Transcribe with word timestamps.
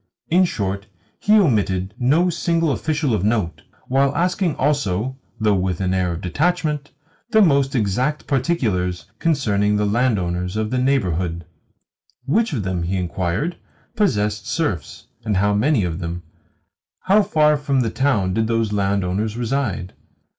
In 0.31 0.45
short, 0.45 0.87
he 1.19 1.33
omitted 1.37 1.93
no 1.99 2.31
single 2.31 2.71
official 2.71 3.13
of 3.13 3.23
note, 3.23 3.61
while 3.87 4.15
asking 4.15 4.55
also 4.55 5.15
(though 5.39 5.53
with 5.53 5.79
an 5.79 5.93
air 5.93 6.13
of 6.13 6.21
detachment) 6.21 6.89
the 7.29 7.39
most 7.39 7.75
exact 7.75 8.25
particulars 8.25 9.05
concerning 9.19 9.75
the 9.77 9.85
landowners 9.85 10.57
of 10.57 10.71
the 10.71 10.79
neighbourhood. 10.79 11.45
Which 12.25 12.51
of 12.51 12.63
them, 12.63 12.81
he 12.81 12.97
inquired, 12.97 13.57
possessed 13.95 14.47
serfs, 14.47 15.05
and 15.23 15.37
how 15.37 15.53
many 15.53 15.83
of 15.83 15.99
them? 15.99 16.23
How 17.01 17.21
far 17.21 17.55
from 17.55 17.81
the 17.81 17.91
town 17.91 18.33
did 18.33 18.47
those 18.47 18.73
landowners 18.73 19.37
reside? 19.37 19.93